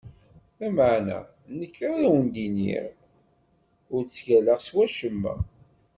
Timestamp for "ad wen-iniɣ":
1.89-2.87